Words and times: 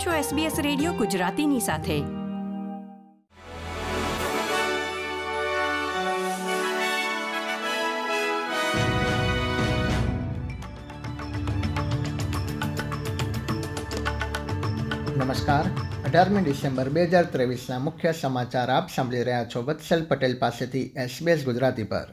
આપ 0.00 0.06
છો 0.06 0.36
SBS 0.36 0.62
radio 0.62 0.92
ગુજરાતીની 0.92 1.60
સાથે. 1.60 1.92
નમસ્કાર. 1.92 2.04
અઢારમી 16.04 16.44
ડિસેમ્બર 16.44 16.88
બે 16.88 17.04
હજાર 17.04 17.24
ત્રેવીસના 17.24 17.78
મુખ્ય 17.78 18.12
સમાચાર 18.12 18.70
આપ 18.70 18.88
સાંભળી 18.88 19.22
રહ્યા 19.22 19.44
છો 19.44 19.62
વત્સલ 19.62 20.04
પટેલ 20.04 20.38
પાસેથી 20.38 20.92
એસબીએસ 20.96 21.44
ગુજરાતી 21.44 21.82
પર. 21.82 22.06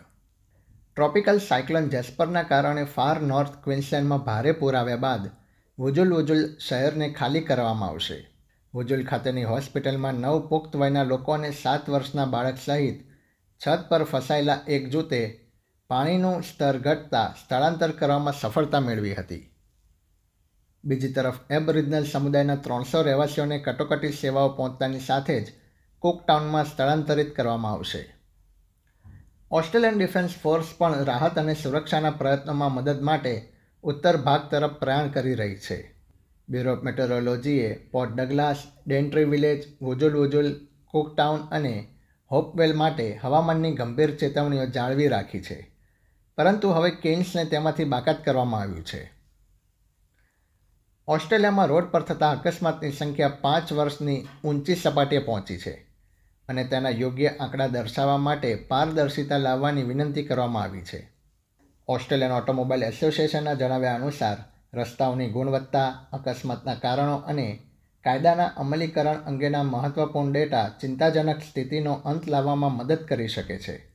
ટ્રોપિકલ 0.96 1.40
સાયક્લોન 1.40 1.90
જેસ્પરના 1.90 2.44
કારણે 2.44 2.84
ફાર 2.84 3.22
નોર્થ 3.22 3.64
ક્વિન્સલેન્ડમાં 3.64 4.20
ભારે 4.20 4.52
પૂર 4.52 4.76
આવ્યા 4.76 4.96
બાદ 4.96 5.47
વુજુલ 5.80 6.14
વુજુલ 6.14 6.58
શહેરને 6.58 7.10
ખાલી 7.10 7.42
કરવામાં 7.42 7.90
આવશે. 7.90 8.30
વુજુલ 8.74 9.06
ખાતેની 9.06 9.44
હોસ્પિટલમાં 9.44 10.14
નવ 10.14 10.48
પુખ્ત 10.48 10.76
વયના 10.76 11.04
લોકો 11.04 11.32
અને 11.32 11.52
સાત 11.52 11.90
વર્ષના 11.90 12.26
બાળક 12.26 12.58
સહિત 12.66 13.12
છત 13.68 13.90
પર 13.90 14.04
ફસાયેલા 14.04 14.60
એક 14.68 14.90
જૂથે 14.90 15.40
પાણીનું 15.88 16.44
સ્તર 16.44 16.78
ઘટતા 16.78 17.36
સ્થળાંતર 17.46 17.92
કરવામાં 17.92 18.34
સફળતા 18.34 18.80
મેળવી 18.80 19.14
હતી. 19.14 19.54
બીજી 20.84 21.14
તરફ, 21.14 21.52
એબરિજનલ 21.52 22.04
સમુદાયના 22.04 22.56
ત્રણસો 22.56 23.02
રહેવાસીઓને 23.02 23.60
કટોકટી 23.60 24.12
સેવાઓ 24.12 24.50
પહોંચતાની 24.50 25.00
સાથે 25.00 25.44
જ 25.44 25.48
કુકટાઉનમાં 26.00 26.66
સ્થળાંતરિત 26.66 27.36
કરવામાં 27.36 27.72
આવશે. 27.72 28.16
ઓસ્ટ્રેલિયન 29.52 29.98
ડિફેન્સ 29.98 30.30
ફોર્સ 30.44 30.66
પણ 30.78 31.04
રાહત 31.04 31.40
અને 31.40 31.54
સુરક્ષાના 31.54 32.12
પ્રયત્નોમાં 32.12 32.74
મદદ 32.74 33.02
માટે 33.02 33.57
ઉત્તર 33.84 34.18
ભાગ 34.18 34.42
તરફ 34.52 34.72
પ્રયાણ 34.72 35.08
કરી 35.08 35.34
રહી 35.34 35.56
છે. 35.56 35.96
Bureau 36.50 36.74
of 36.74 36.84
મેટેરોલોજીએ 36.84 37.90
Port 37.92 38.12
Douglas, 38.12 38.64
Daintree 38.88 39.24
Village, 39.24 39.64
Wujal 39.82 40.16
Wujal, 40.16 40.68
Cooktown 40.88 41.40
અને 41.40 41.88
હોપવેલ 42.32 42.76
માટે 42.76 43.20
હવામાનની 43.24 43.72
ગંભીર 43.72 44.16
ચેતવણીઓ 44.16 44.66
જાળવી 44.66 45.08
રાખી 45.08 45.42
છે. 45.42 45.72
પરંતુ 46.38 46.70
હવે 46.70 46.90
કેન્સને 46.90 47.46
તેમાંથી 47.46 47.84
બાકાત 47.84 48.26
કરવામાં 48.26 48.62
આવ્યું 48.62 48.86
છે. 48.86 49.12
ઓસ્ટ્રેલિયામાં 51.08 51.66
રોડ 51.66 51.86
પર 51.86 52.02
થતા 52.02 52.32
અકસ્માતની 52.32 52.92
સંખ્યા 52.92 53.30
પાંચ 53.30 53.74
વર્ષની 53.74 54.28
ઊંચી 54.46 54.76
સપાટીએ 54.76 55.20
પહોંચી 55.20 55.58
છે 55.58 55.88
અને 56.48 56.64
તેના 56.64 56.90
યોગ્ય 56.90 57.28
આંકડા 57.28 57.68
દર્શાવવા 57.68 58.18
માટે 58.18 58.56
પારદર્શિતા 58.56 59.38
લાવવાની 59.38 59.84
વિનંતી 59.84 60.24
કરવામાં 60.24 60.64
આવી 60.64 60.82
છે. 60.82 61.17
ઓસ્ટ્રેલિયન 61.88 62.32
ઓટોમોબાઈલ 62.32 62.84
એસોસિએશનના 62.84 63.54
જણાવ્યા 63.54 63.96
અનુસાર, 63.96 64.38
રસ્તાઓની 64.78 65.30
ગુણવત્તા, 65.30 66.08
અકસ્માતના 66.14 66.76
કારણો 66.76 67.16
અને 67.16 67.60
કાયદાના 68.04 68.46
અમલીકરણ 68.46 69.14
અંગેના 69.14 69.64
મહત્વપૂર્ણ 69.64 70.32
ડેટા 70.32 70.70
ચિંતાજનક 70.82 71.40
સ્થિતિનો 71.40 71.94
અંત 71.94 72.28
લાવવામાં 72.28 72.74
મદદ 72.74 72.96
કરી 72.96 73.28
શકે 73.28 73.58
છે. 73.58 73.92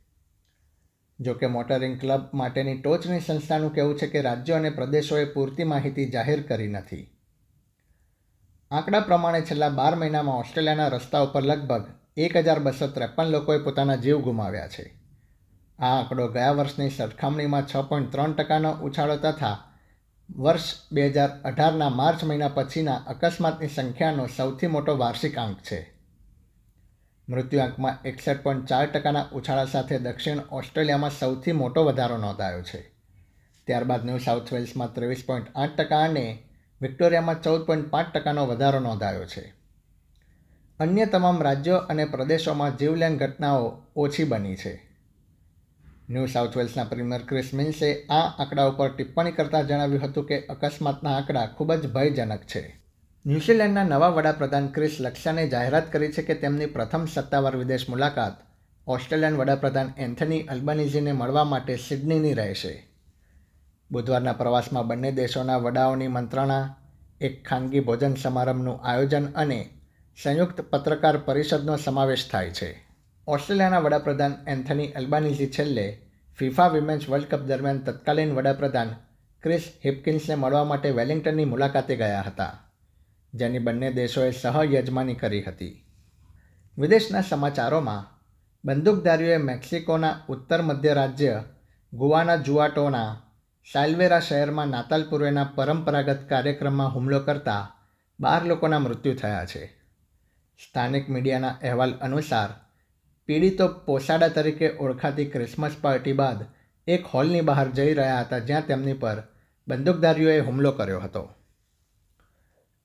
જોકે 1.20 1.46
મોટરિંગ 1.46 2.00
ક્લબ 2.00 2.20
માટેની 2.34 2.78
ટોચની 2.78 3.20
સંસ્થાનું 3.20 3.74
કહેવું 3.74 3.98
છે 3.98 4.06
કે 4.06 4.20
રાજ્યો 4.20 4.56
અને 4.56 4.70
પ્રદેશોએ 4.70 5.24
પૂરતી 5.24 5.64
માહિતી 5.64 6.10
જાહેર 6.10 6.42
કરી 6.42 6.68
નથી. 6.68 7.10
આંકડા 8.70 9.00
પ્રમાણે 9.00 9.40
છેલ્લા 9.40 9.68
બાર 9.68 9.96
મહિનામાં 9.96 10.36
ઓસ્ટ્રેલિયાના 10.36 10.88
રસ્તા 10.88 11.20
ઉપર 11.20 11.42
લગભગ 11.42 11.84
એક 12.16 12.36
હજાર 12.36 12.58
બસો 12.58 12.86
ત્રેપન 12.86 13.24
લોકોએ 13.24 13.58
પોતાના 13.58 13.96
જીવ 13.96 14.20
ગુમાવ્યા 14.20 14.68
છે. 14.68 15.02
આ 15.78 15.98
આંકડો 15.98 16.28
ગયા 16.28 16.50
વર્ષની 16.50 16.90
સરખામણીમાં 16.90 17.66
છ 17.66 17.76
પોઈન્ટ 17.76 18.12
ત્રણ 18.12 18.32
ટકાનો 18.32 18.72
ઉછાળો 18.72 19.16
તથા 19.16 19.72
વર્ષ 20.38 20.92
બે 20.92 21.08
હજાર 21.08 21.30
અઢારના 21.44 21.88
માર્ચ 21.88 22.24
મહિના 22.24 22.48
પછીના 22.48 22.94
અકસ્માતની 22.94 23.68
સંખ્યાનો 23.68 24.26
સૌથી 24.26 24.66
મોટો 24.66 24.96
વાર્ષિક 24.96 25.38
આંક 25.38 25.58
છે. 25.58 25.94
મૃત્યુઆંકમાં 27.28 27.98
એકસઠ 28.05 28.42
પોઈન્ટ 28.42 28.66
ચાર 28.66 28.86
ટકાના 28.86 29.27
ઉછાળા 29.32 29.64
સાથે 29.64 29.98
દક્ષિણ 29.98 30.38
ઓસ્ટ્રેલિયામાં 30.38 31.11
સૌથી 31.11 31.52
મોટો 31.52 31.84
વધારો 31.84 32.16
નોંધાયો 32.16 32.62
છે. 32.62 32.92
ત્યારબાદ 33.66 34.05
ન્યૂ 34.05 34.18
સાઉથ 34.18 34.52
વેલ્સમાં 34.52 34.94
ત્રેવીસ 34.94 35.24
પોઈન્ટ 35.27 35.56
આઠ 35.56 35.77
ટકા 35.77 36.02
અને 36.02 36.42
વિક્ટોરિયામાં 36.80 37.42
ચૌદ 37.42 37.62
પોઈન્ટ 37.62 37.90
પાંચ 37.90 38.12
ટકાનો 38.12 38.46
વધારો 38.46 38.80
નોંધાયો 38.80 39.24
છે. 39.24 39.55
અન્ય 40.80 41.06
તમામ 41.06 41.42
રાજ્યો 41.42 41.77
અને 41.77 42.05
પ્રદેશોમાં 42.05 42.77
જીવલેણ 42.77 43.16
ઘટનાઓ 43.16 43.82
ઓછી 43.96 44.24
બની 44.24 44.56
છે. 44.56 44.92
ન્યૂ 46.11 46.27
સાઉથ 46.27 46.57
વેલ્સના 46.57 46.85
પ્રીમિયર 46.85 47.23
ક્રિસ 47.23 47.51
મિન્સે 47.55 48.07
આ 48.07 48.20
આંકડા 48.39 48.64
ઉપર 48.64 48.89
ટિપ્પણી 48.89 49.33
કરતાં 49.33 49.67
જણાવ્યું 49.67 50.02
હતું 50.02 50.27
કે 50.27 50.40
અકસ્માતના 50.40 51.17
આંકડા 51.17 51.46
ખૂબ 51.46 51.74
જ 51.74 51.92
ભયજનક 51.92 52.40
છે. 52.40 52.80
ન્યૂઝીલેન્ડના 53.27 53.85
નવા 53.85 54.08
વડાપ્રધાન 54.08 54.67
ક્રિસ 54.67 54.96
લક્ષાને 55.01 55.48
જાહેરાત 55.48 55.92
કરી 55.92 56.12
છે 56.12 56.23
કે 56.23 56.35
તેમની 56.35 56.67
પ્રથમ 56.67 57.07
સત્તાવાર 57.07 57.57
વિદેશ 57.57 57.89
મુલાકાત 57.89 58.33
ઓસ્ટ્રેલિયન 58.86 59.36
વડાપ્રધાન 59.36 59.92
એન્થની 59.98 60.42
અલ્બનીઝીને 60.42 61.12
મળવા 61.12 61.45
માટે 61.45 61.77
સિડનીની 61.77 62.33
રહેશે. 62.33 62.86
બુધવારના 63.91 64.33
પ્રવાસમાં 64.33 64.86
બંને 64.86 65.12
દેશોના 65.12 65.57
વડાઓની 65.57 66.08
મંત્રણા, 66.08 66.77
એક 67.20 67.48
ખાનગી 67.48 67.80
ભોજન 67.80 68.14
સમારંભનું 68.14 68.80
આયોજન 68.83 69.27
અને 69.27 69.70
સંયુક્ત 70.23 70.61
પત્રકાર 70.61 71.18
પરિષદનો 71.18 71.77
સમાવેશ 71.77 72.30
થાય 72.30 72.51
છે. 72.51 72.92
ઓસ્ટ્રેલિયાના 73.28 73.78
વડાપ્રધાન 73.78 74.34
એન્થની 74.46 74.92
અલ્બાનીઝી 74.92 75.46
છેલ્લે 75.46 76.02
ફિફા 76.38 76.68
વિમેન્સ 76.68 77.08
વર્લ્ડ 77.08 77.24
કપ 77.24 77.40
દરમિયાન 77.40 77.78
તત્કાલીન 77.78 78.34
વડાપ્રધાન 78.34 78.88
ક્રિસ 79.42 79.72
હિપકિન્સને 79.84 80.34
મળવા 80.34 80.64
માટે 80.64 80.90
વેલિંગ્ટનની 80.90 81.44
મુલાકાતે 81.44 81.96
ગયા 81.96 82.24
હતા, 82.27 82.70
જેની 83.34 83.58
બંને 83.58 83.92
દેશોએ 83.92 84.30
સહયજમાની 84.30 85.14
કરી 85.14 85.42
હતી. 85.42 85.84
વિદેશના 86.78 87.20
સમાચારોમાં, 87.20 88.24
બંદૂકધારીઓએ 88.64 89.36
મેક્સિકોના 89.36 90.16
ઉત્તર 90.28 90.62
મધ્ય 90.62 90.92
રાજ્ય 90.92 91.42
ગુવાના 91.92 92.36
જુઆટોના 92.36 93.22
સાલ્વેરા 93.72 94.20
શહેરમાં 94.20 94.68
નાતાલ 94.68 95.08
પૂર્વેના 95.11 95.44
પરંપરાગત 95.44 96.28
કાર્યક્રમમાં 96.28 96.94
હુમલો 96.94 97.20
કરતા 97.20 97.77
બાર 98.20 98.44
લોકોના 98.44 98.78
મૃત્યુ 98.78 99.14
થયા 99.14 99.44
છે. 99.44 99.66
સ્થાનિક 100.58 101.11
મીડિયાના 101.11 101.48
અહેવાલ 101.48 101.94
અનુસાર 102.00 102.48
પીડિતો 103.28 103.68
પોસાડા 103.86 104.28
તરીકે 104.28 104.68
ઓળખાતી 104.78 105.24
ક્રિસમસ 105.24 105.77
પાર્ટી 105.83 106.12
બાદ 106.12 106.40
એક 106.86 107.06
હોલની 107.14 107.40
બહાર 107.40 107.68
જઈ 107.68 107.94
રહ્યા 107.94 108.24
હતા 108.24 108.38
જ્યાં 108.38 108.62
તેમની 108.62 108.94
પર 108.94 109.22
બંદૂકધારીઓએ 109.68 110.40
હુમલો 110.40 110.72
કર્યો 110.72 111.00
હતો. 111.00 111.22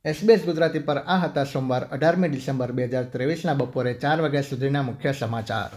એસબીએસ 0.05 0.45
ગુજરાતી 0.45 0.79
પર 0.79 0.97
આ 0.97 1.17
હતા 1.17 1.45
સોમવાર, 1.45 1.87
અઢારમી 1.91 2.29
ડિસેમ્બર 2.29 2.71
બે 2.71 2.87
હજાર 2.87 3.05
ત્રેવીસના 3.05 3.53
બપોરે 3.53 3.93
ચાર 3.93 4.21
વાગ્યા 4.21 4.41
સુધીના 4.41 4.81
મુખ્ય 4.81 5.11
સમાચાર. 5.11 5.71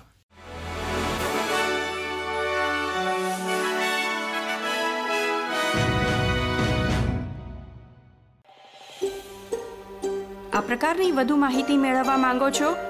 આ 10.53 10.61
પ્રકારની 10.61 11.13
વધુ 11.13 11.37
માહિતી 11.37 11.77
મેળવવા 11.77 12.17
માંગો 12.17 12.51
છો 12.51 12.90